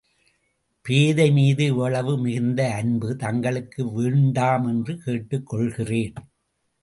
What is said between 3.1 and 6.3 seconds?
தங்களுக்கு வேண்டாமென்று கேட்டுக் கொள்கிறேன்.